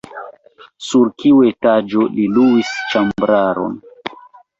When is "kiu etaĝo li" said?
1.23-2.25